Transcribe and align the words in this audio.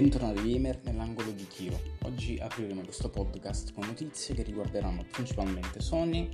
Bentornati 0.00 0.50
gamer 0.50 0.80
nell'angolo 0.84 1.30
di 1.30 1.46
Kiro. 1.46 1.78
Oggi 2.04 2.38
apriremo 2.40 2.80
questo 2.80 3.10
podcast 3.10 3.74
con 3.74 3.84
notizie 3.84 4.34
che 4.34 4.42
riguarderanno 4.42 5.04
principalmente 5.10 5.80
Sony 5.80 6.26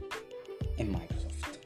e 0.76 0.84
Microsoft. 0.84 1.58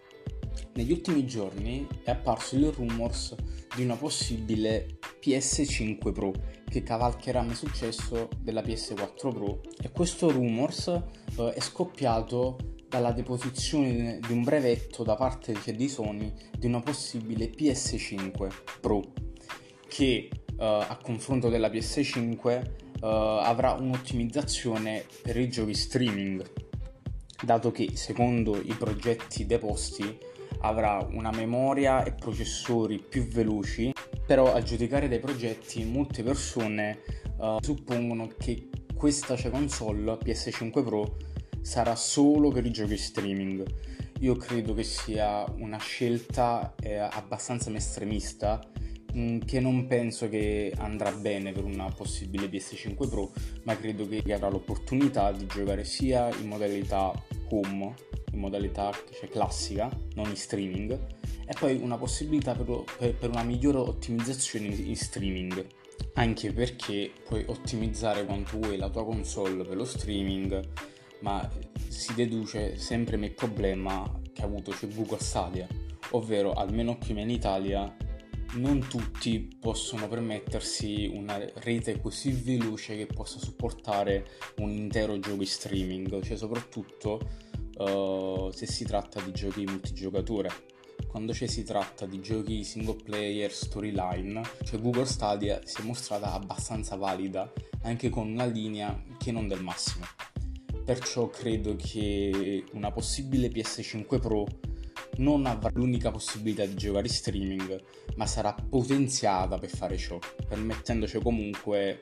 Negli 0.77 0.93
ultimi 0.93 1.27
giorni 1.27 1.87
è 2.03 2.11
apparso 2.13 2.57
il 2.57 2.73
rumors 2.73 3.35
di 3.77 3.85
una 3.85 3.97
possibile 3.97 4.99
PS5 5.23 6.11
Pro 6.11 6.33
che 6.65 6.83
cavalcheranno 6.83 7.51
il 7.51 7.57
successo 7.59 8.31
della 8.39 8.63
PS4 8.63 9.35
Pro 9.35 9.61
e 9.79 9.91
questo 9.91 10.31
rumors 10.31 10.87
eh, 10.87 11.53
è 11.53 11.61
scoppiato 11.61 12.57
dalla 12.89 13.13
deposizione 13.13 14.21
di 14.27 14.33
un 14.33 14.43
brevetto 14.43 15.03
da 15.03 15.17
parte 15.17 15.55
di 15.77 15.89
Sony 15.91 16.33
di 16.59 16.65
una 16.65 16.81
possibile 16.81 17.51
PS5 17.51 18.49
Pro 18.81 19.03
che 19.87 20.31
a 20.65 20.99
confronto 21.03 21.49
della 21.49 21.69
PS5 21.69 22.43
uh, 22.43 23.07
eh, 23.07 23.41
avrà 23.43 23.73
un'ottimizzazione 23.73 25.05
per 25.23 25.37
i 25.39 25.49
giochi 25.49 25.75
streaming, 25.75 26.45
dato 27.43 27.73
che 27.73 27.93
secondo 27.95 28.57
i 28.57 28.75
progetti 28.79 29.47
deposti 29.47 30.19
avrà 30.61 31.07
una 31.13 31.31
memoria 31.31 32.05
e 32.05 32.13
processori 32.13 32.99
più 32.99 33.27
veloci, 33.27 33.93
però 34.27 34.53
a 34.53 34.63
giudicare 34.63 35.09
dai 35.09 35.19
progetti 35.21 35.83
molte 35.85 36.23
persone 36.23 37.01
uh, 37.39 37.57
suppongono 37.63 38.29
che 38.39 38.69
questa 38.95 39.35
console 39.49 40.19
PS5 40.23 40.85
Pro 40.85 41.17
sarà 41.63 41.97
solo 41.97 42.51
per 42.51 42.67
i 42.67 42.71
giochi 42.71 42.99
streaming. 42.99 43.65
Io 44.21 44.37
credo 44.37 44.75
che 44.75 44.83
sia 44.83 45.47
una 45.57 45.79
scelta 45.79 46.75
eh, 46.83 46.97
abbastanza 46.97 47.73
estremista 47.73 48.61
che 49.45 49.61
non 49.61 49.87
penso 49.87 50.29
che 50.29 50.73
andrà 50.77 51.11
bene 51.13 51.53
per 51.53 51.65
una 51.65 51.91
possibile 51.91 52.47
PS5 52.47 53.09
Pro, 53.09 53.33
ma 53.65 53.77
credo 53.77 54.07
che 54.07 54.23
avrà 54.33 54.49
l'opportunità 54.49 55.33
di 55.33 55.47
giocare 55.47 55.85
sia 55.85 56.29
in 56.37 56.47
modalità 56.47 57.13
home, 57.51 57.95
in 58.33 58.39
modalità 58.39 58.93
cioè, 59.19 59.29
classica, 59.29 59.91
non 60.15 60.29
in 60.29 60.37
streaming, 60.37 60.93
e 61.45 61.55
poi 61.59 61.77
una 61.83 61.97
possibilità 61.97 62.55
per, 62.55 62.85
per, 62.99 63.15
per 63.15 63.31
una 63.31 63.43
migliore 63.43 63.79
ottimizzazione 63.79 64.67
in 64.67 64.97
streaming. 64.97 65.67
Anche 66.15 66.53
perché 66.53 67.13
puoi 67.27 67.45
ottimizzare 67.47 68.25
quanto 68.25 68.59
vuoi 68.59 68.77
la 68.77 68.89
tua 68.89 69.05
console 69.05 69.65
per 69.65 69.77
lo 69.77 69.85
streaming, 69.85 70.69
ma 71.21 71.49
si 71.89 72.15
deduce 72.15 72.79
sempre 72.79 73.17
il 73.17 73.33
problema 73.33 74.21
che 74.33 74.43
ha 74.43 74.45
avuto 74.45 74.73
cioè 74.73 74.89
Google 74.89 75.21
Stadia, 75.21 75.67
ovvero 76.11 76.53
almeno 76.53 76.97
qui 76.97 77.21
in 77.21 77.31
Italia 77.31 77.95
non 78.55 78.81
tutti 78.89 79.57
possono 79.61 80.09
permettersi 80.09 81.11
una 81.13 81.39
rete 81.55 82.01
così 82.01 82.33
veloce 82.33 82.97
che 82.97 83.07
possa 83.07 83.39
supportare 83.39 84.27
un 84.57 84.71
intero 84.71 85.19
gioco 85.19 85.43
in 85.43 85.47
streaming, 85.47 86.23
cioè 86.23 86.37
soprattutto 86.37 87.21
uh, 87.77 88.51
se 88.51 88.67
si 88.67 88.85
tratta 88.85 89.21
di 89.21 89.33
giochi 89.33 89.65
multigiocatore. 89.65 90.69
Quando 91.07 91.33
cioè 91.33 91.49
si 91.49 91.65
tratta 91.65 92.07
di 92.07 92.21
giochi 92.21 92.63
single 92.63 93.03
player 93.03 93.53
storyline, 93.53 94.43
cioè 94.65 94.81
Google 94.81 95.07
Stadia 95.07 95.61
si 95.65 95.81
è 95.81 95.85
mostrata 95.85 96.33
abbastanza 96.33 96.97
valida 96.97 97.51
anche 97.83 98.11
con 98.11 98.29
una 98.29 98.45
linea 98.45 99.03
che 99.19 99.33
non 99.33 99.49
del 99.49 99.63
massimo. 99.63 100.05
Perciò 100.85 101.29
credo 101.29 101.77
che 101.77 102.65
una 102.73 102.91
possibile 102.91 103.49
PS5 103.49 104.21
Pro 104.21 104.47
non 105.19 105.47
avrà 105.47 105.71
l'unica 105.75 106.11
possibilità 106.11 106.65
di 106.65 106.75
giocare 106.75 107.07
in 107.07 107.13
streaming, 107.13 107.83
ma 108.17 108.27
sarà 108.27 108.55
potenziata 108.55 109.59
per 109.59 109.69
fare 109.69 109.97
ciò, 109.97 110.19
permettendoci 110.49 111.21
comunque 111.21 112.01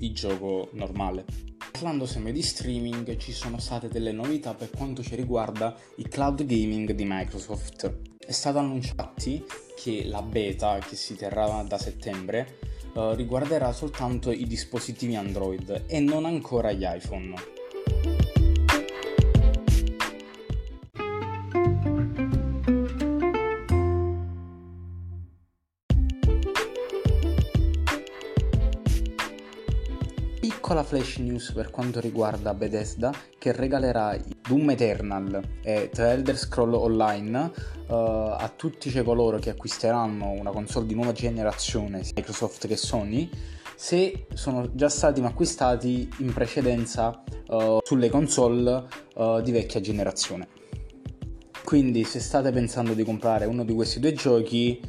il 0.00 0.12
gioco 0.12 0.68
normale. 0.72 1.24
Parlando 1.70 2.06
sempre 2.06 2.32
di 2.32 2.42
streaming, 2.42 3.16
ci 3.16 3.32
sono 3.32 3.58
state 3.58 3.88
delle 3.88 4.12
novità 4.12 4.54
per 4.54 4.70
quanto 4.70 5.02
ci 5.02 5.16
riguarda 5.16 5.76
il 5.96 6.08
cloud 6.08 6.44
gaming 6.44 6.92
di 6.92 7.04
Microsoft. 7.06 8.00
È 8.18 8.32
stato 8.32 8.58
annunciato 8.58 9.12
che 9.76 10.04
la 10.06 10.22
beta, 10.22 10.78
che 10.78 10.96
si 10.96 11.16
terrà 11.16 11.62
da 11.62 11.78
settembre, 11.78 12.58
eh, 12.94 13.14
riguarderà 13.16 13.72
soltanto 13.72 14.30
i 14.30 14.46
dispositivi 14.46 15.16
Android 15.16 15.84
e 15.86 16.00
non 16.00 16.24
ancora 16.24 16.72
gli 16.72 16.84
iPhone. 16.84 17.34
Piccola 30.64 30.82
flash 30.82 31.18
news 31.18 31.52
per 31.52 31.70
quanto 31.70 32.00
riguarda 32.00 32.54
Bethesda 32.54 33.12
che 33.36 33.52
regalerà 33.52 34.16
Doom 34.48 34.70
Eternal 34.70 35.42
e 35.60 35.90
The 35.92 36.12
Elder 36.12 36.38
Scroll 36.38 36.72
Online 36.72 37.52
uh, 37.86 37.92
a 37.92 38.50
tutti 38.56 38.88
cioè, 38.88 39.02
coloro 39.02 39.38
che 39.38 39.50
acquisteranno 39.50 40.30
una 40.30 40.50
console 40.52 40.86
di 40.86 40.94
nuova 40.94 41.12
generazione, 41.12 42.02
sia 42.02 42.14
Microsoft 42.16 42.66
che 42.66 42.78
Sony, 42.78 43.28
se 43.76 44.24
sono 44.32 44.74
già 44.74 44.88
stati 44.88 45.20
acquistati 45.20 46.08
in 46.20 46.32
precedenza 46.32 47.22
uh, 47.48 47.80
sulle 47.82 48.08
console 48.08 48.86
uh, 49.16 49.42
di 49.42 49.52
vecchia 49.52 49.82
generazione. 49.82 50.48
Quindi 51.62 52.04
se 52.04 52.20
state 52.20 52.50
pensando 52.52 52.94
di 52.94 53.04
comprare 53.04 53.44
uno 53.44 53.64
di 53.64 53.74
questi 53.74 54.00
due 54.00 54.14
giochi, 54.14 54.80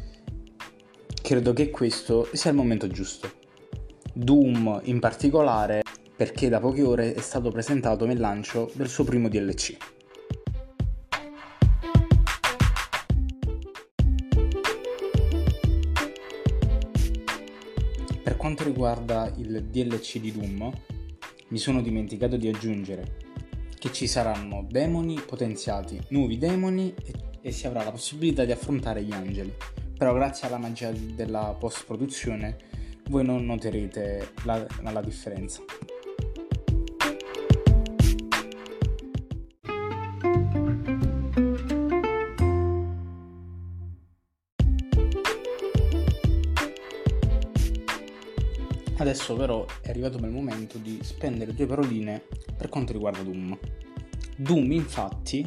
credo 1.21 1.51
che 1.51 1.69
questo 1.69 2.29
sia 2.31 2.51
il 2.51 2.55
momento 2.55 2.87
giusto. 2.87 3.43
Doom 4.17 4.79
in 4.85 5.01
particolare 5.01 5.81
perché 6.15 6.47
da 6.47 6.61
poche 6.61 6.81
ore 6.81 7.13
è 7.13 7.19
stato 7.19 7.51
presentato 7.51 8.05
nel 8.05 8.17
lancio 8.17 8.71
del 8.73 8.87
suo 8.87 9.03
primo 9.03 9.27
DLC. 9.27 9.75
Per 18.23 18.37
quanto 18.37 18.63
riguarda 18.63 19.29
il 19.35 19.65
DLC 19.65 20.19
di 20.19 20.31
Doom, 20.31 20.71
mi 21.49 21.57
sono 21.57 21.81
dimenticato 21.81 22.37
di 22.37 22.47
aggiungere 22.47 23.17
che 23.77 23.91
ci 23.91 24.07
saranno 24.07 24.65
demoni 24.69 25.19
potenziati, 25.25 25.99
nuovi 26.09 26.37
demoni 26.37 26.93
e, 27.03 27.13
e 27.41 27.51
si 27.51 27.67
avrà 27.67 27.83
la 27.83 27.91
possibilità 27.91 28.45
di 28.45 28.53
affrontare 28.53 29.03
gli 29.03 29.11
angeli. 29.11 29.53
Però 29.97 30.13
grazie 30.13 30.47
alla 30.47 30.57
magia 30.57 30.91
della 30.91 31.53
post 31.59 31.83
produzione 31.85 32.75
voi 33.09 33.23
non 33.23 33.45
noterete 33.45 34.31
la, 34.43 34.65
la 34.81 35.01
differenza. 35.01 35.61
Adesso 48.97 49.35
però 49.35 49.65
è 49.81 49.89
arrivato 49.89 50.17
il 50.17 50.31
momento 50.31 50.77
di 50.77 50.99
spendere 51.03 51.53
due 51.53 51.65
paroline 51.67 52.23
per 52.57 52.69
quanto 52.69 52.93
riguarda 52.93 53.21
Doom. 53.21 53.57
Doom 54.37 54.71
infatti, 54.71 55.45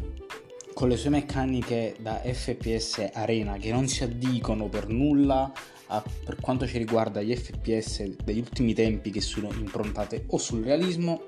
con 0.79 0.89
le 0.89 0.97
sue 0.97 1.11
meccaniche 1.11 1.97
da 1.99 2.21
FPS 2.23 3.11
arena 3.13 3.57
che 3.57 3.73
non 3.73 3.89
si 3.89 4.05
addicono 4.05 4.69
per 4.69 4.87
nulla 4.87 5.53
a, 5.89 6.05
per 6.25 6.37
quanto 6.37 6.69
ci 6.69 6.79
riguarda 6.79 7.21
gli 7.21 7.35
FPS 7.35 8.05
degli 8.23 8.39
ultimi 8.39 8.75
tempi 8.75 9.11
che 9.11 9.21
sono 9.21 9.51
improntate 9.51 10.27
o 10.29 10.39
sul 10.39 10.63
realismo 10.63 11.23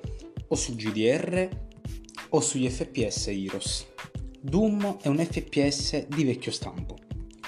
o 0.46 0.54
sul 0.54 0.76
GDR 0.76 1.48
o 2.28 2.40
sugli 2.40 2.70
FPS 2.70 3.26
Heroes. 3.26 3.88
Doom 4.40 4.98
è 5.02 5.08
un 5.08 5.18
FPS 5.18 6.06
di 6.06 6.22
vecchio 6.22 6.52
stampo 6.52 6.96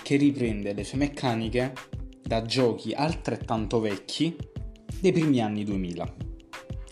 che 0.02 0.16
riprende 0.16 0.72
le 0.72 0.82
sue 0.82 0.98
meccaniche 0.98 1.72
da 2.20 2.42
giochi 2.42 2.92
altrettanto 2.94 3.78
vecchi 3.78 4.36
dei 5.00 5.12
primi 5.12 5.40
anni 5.40 5.62
2000 5.62 6.14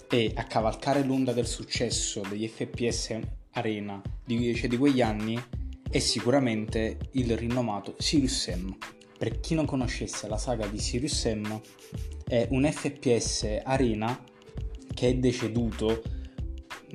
e 0.09 0.31
a 0.37 0.45
cavalcare 0.45 1.03
l'onda 1.03 1.33
del 1.33 1.49
successo 1.49 2.23
degli 2.29 2.47
FPS 2.47 3.40
arena 3.53 4.01
di, 4.25 4.55
cioè 4.55 4.69
di 4.69 4.77
quegli 4.77 5.03
anni 5.03 5.41
è 5.91 5.99
sicuramente 5.99 6.99
il 7.13 7.37
rinomato 7.37 7.95
Sirius 7.99 8.43
Sam 8.43 8.77
per 9.21 9.39
chi 9.39 9.55
non 9.55 9.67
conoscesse 9.67 10.27
la 10.29 10.39
saga 10.39 10.67
di 10.67 10.79
Sirius 10.79 11.15
Sam, 11.15 11.61
è 12.27 12.47
un 12.53 12.65
FPS 12.65 13.61
arena 13.63 14.19
che 14.95 15.09
è 15.09 15.15
deceduto 15.17 16.03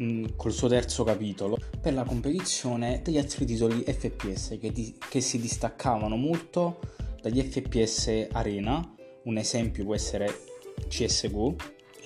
mm, 0.02 0.30
col 0.36 0.52
suo 0.52 0.68
terzo 0.68 1.04
capitolo 1.04 1.56
per 1.80 1.94
la 1.94 2.04
competizione 2.04 3.02
degli 3.04 3.20
altri 3.20 3.46
titoli 3.46 3.84
FPS 3.84 4.58
che, 4.60 4.72
di, 4.72 4.96
che 5.08 5.22
si 5.22 5.40
distaccavano 5.40 6.16
molto 6.16 6.80
dagli 7.22 7.44
FPS 7.44 8.30
arena, 8.32 8.96
un 9.26 9.38
esempio 9.38 9.84
può 9.84 9.94
essere 9.94 10.28
CSGO, 10.88 11.56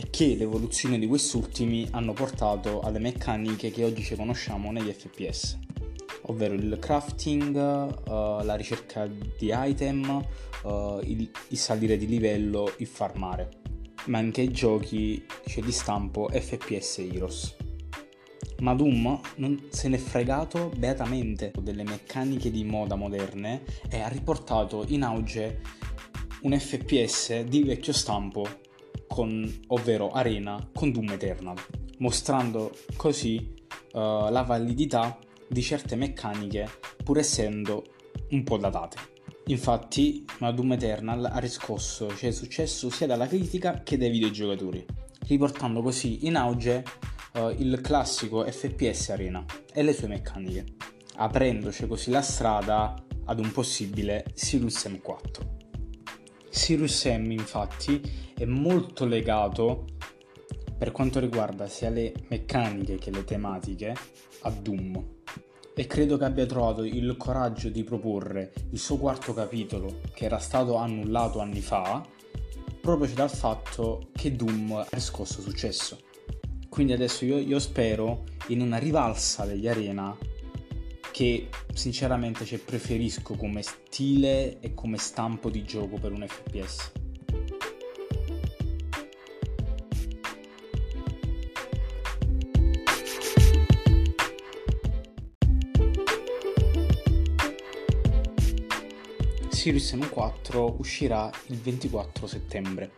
e 0.02 0.10
che 0.10 0.36
l'evoluzione 0.36 0.98
di 0.98 1.08
quest'ultimi 1.08 1.86
hanno 1.92 2.14
portato 2.14 2.80
alle 2.80 3.00
meccaniche 3.00 3.70
che 3.70 3.84
oggi 3.84 4.02
ci 4.02 4.16
conosciamo 4.16 4.72
negli 4.72 4.92
FPS 4.92 5.58
ovvero 6.30 6.54
il 6.54 6.78
crafting, 6.80 7.56
uh, 7.56 8.44
la 8.44 8.56
ricerca 8.56 9.08
di 9.08 9.52
item, 9.52 10.24
uh, 10.64 11.00
il, 11.04 11.30
il, 11.50 11.58
salire 11.58 11.98
di 11.98 12.08
livello, 12.08 12.72
il 12.78 12.88
farmare. 12.88 13.58
ma 14.06 14.20
anche 14.20 14.42
ai 14.42 14.52
giochi 14.52 15.24
cioè, 15.48 15.64
di 15.64 15.72
stampo 15.72 16.30
FPS 16.32 17.00
Heroes. 17.00 17.56
Ma 18.60 18.74
Doom 18.74 19.20
non 19.38 19.68
se 19.70 19.88
n'è 19.88 19.98
fregato 19.98 20.72
beatamente 20.76 21.52
delle 21.62 21.84
meccaniche 21.84 22.52
di 22.52 22.64
moda 22.64 22.96
moderne 22.96 23.64
e 23.90 24.02
ha 24.02 24.08
riportato 24.08 24.86
in 24.88 25.04
auge 25.04 25.62
un 26.42 26.58
FPS 26.58 27.42
di 27.42 27.64
vecchio 27.64 27.94
stampo, 27.94 28.46
con, 29.10 29.62
ovvero 29.68 30.12
Arena 30.12 30.70
con 30.74 30.92
Doom 30.92 31.10
Eternal, 31.10 31.58
mostrando 31.98 32.72
così 32.96 33.54
uh, 33.94 34.30
la 34.30 34.44
validità 34.44 35.18
di 35.50 35.62
certe 35.62 35.96
meccaniche 35.96 36.70
pur 37.04 37.18
essendo 37.18 37.84
un 38.30 38.44
po' 38.44 38.58
datate. 38.58 38.98
Infatti, 39.48 40.24
Doom 40.38 40.74
Eternal 40.74 41.26
ha 41.26 41.40
riscosso 41.40 42.16
cioè, 42.16 42.30
successo 42.30 42.92
sia 42.92 43.08
dalla 43.08 43.28
critica 43.28 43.82
che 43.82 43.98
dai 43.98 44.12
videogiocatori, 44.12 44.86
riportando 45.28 45.82
così 45.82 46.28
in 46.28 46.36
auge 46.36 46.84
uh, 47.34 47.50
il 47.58 47.82
classico 47.82 48.46
FPS 48.46 49.10
Arena 49.10 49.44
e 49.74 49.82
le 49.82 49.94
sue 49.94 50.08
meccaniche, 50.08 50.66
aprendoci 51.16 51.88
così 51.88 52.12
la 52.12 52.22
strada 52.22 52.94
ad 53.26 53.40
un 53.40 53.52
possibile 53.52 54.26
Sirius 54.36 54.86
M4. 54.86 55.59
Sirius 56.50 57.06
M 57.06 57.32
infatti 57.32 58.02
è 58.36 58.46
molto 58.46 59.06
legato 59.06 59.86
per 60.78 60.92
quanto 60.92 61.20
riguarda 61.20 61.68
sia 61.68 61.90
le 61.90 62.14
meccaniche 62.30 62.98
che 62.98 63.12
le 63.12 63.24
tematiche 63.24 63.96
a 64.42 64.50
Doom 64.52 65.18
e 65.76 65.88
credo 65.88 66.18
che 66.18 66.26
abbia 66.26 66.46
trovato 66.46 66.84
il 66.84 67.16
coraggio 67.18 67.70
di 67.70 67.84
proporre 67.84 68.52
il 68.72 68.80
suo 68.80 68.98
quarto 68.98 69.34
capitolo 69.34 70.02
che 70.14 70.26
era 70.26 70.40
stato 70.40 70.76
annullato 70.76 71.40
anni 71.40 71.62
fa 71.62 72.06
proprio 72.82 73.14
dal 73.14 73.30
fatto 73.30 74.10
che 74.14 74.36
Doom 74.36 74.72
ha 74.74 74.88
riscosso 74.92 75.42
successo. 75.42 76.00
Quindi 76.70 76.94
adesso 76.94 77.26
io, 77.26 77.38
io 77.38 77.60
spero 77.60 78.24
in 78.48 78.62
una 78.62 78.78
rivalsa 78.78 79.46
degli 79.46 79.68
Arena 79.68 80.16
che 81.20 81.50
sinceramente 81.74 82.46
cioè, 82.46 82.60
preferisco 82.60 83.34
come 83.34 83.62
stile 83.62 84.62
e 84.62 84.74
come 84.74 84.96
stampo 84.98 85.50
di 85.50 85.66
gioco 85.66 85.98
per 85.98 86.14
un 86.14 86.26
FPS. 86.26 86.92
Sirius 99.50 99.94
M4 99.96 100.76
uscirà 100.78 101.30
il 101.48 101.58
24 101.58 102.28
settembre. 102.28 102.92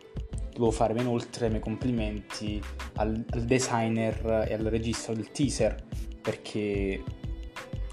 Devo 0.52 0.70
fare 0.70 0.94
inoltre 1.00 1.48
i 1.48 1.50
miei 1.50 1.60
complimenti 1.60 2.62
al, 2.98 3.26
al 3.32 3.46
designer 3.46 4.46
e 4.48 4.54
al 4.54 4.66
regista 4.66 5.12
del 5.12 5.32
teaser 5.32 5.84
perché 6.22 7.04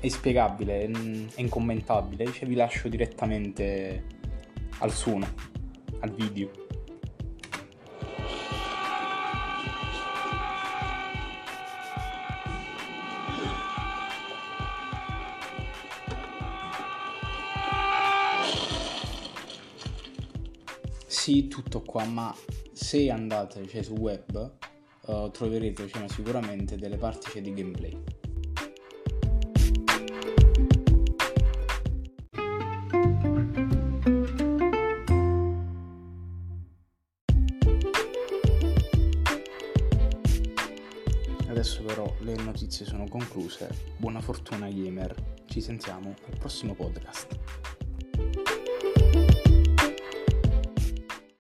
è 0.00 0.04
inspiegabile, 0.04 0.84
è 0.84 1.40
incommentabile, 1.40 2.30
cioè 2.32 2.48
vi 2.48 2.54
lascio 2.54 2.88
direttamente 2.88 4.04
al 4.78 4.92
suono, 4.92 5.26
al 6.00 6.10
video. 6.12 6.66
Sì, 21.06 21.48
tutto 21.48 21.82
qua, 21.82 22.04
ma 22.04 22.34
se 22.72 23.10
andate 23.10 23.66
cioè, 23.66 23.82
su 23.82 23.94
web 23.94 24.52
uh, 25.06 25.30
troverete 25.30 25.86
cioè, 25.88 26.08
sicuramente 26.08 26.76
delle 26.76 26.96
parti 26.96 27.30
cioè, 27.30 27.42
di 27.42 27.52
gameplay. 27.52 28.27
Adesso 41.48 41.82
però 41.82 42.14
le 42.20 42.34
notizie 42.36 42.84
sono 42.84 43.08
concluse. 43.08 43.68
Buona 43.96 44.20
fortuna 44.20 44.68
gamer. 44.68 45.14
Ci 45.46 45.62
sentiamo 45.62 46.14
al 46.30 46.38
prossimo 46.38 46.74
podcast. 46.74 47.67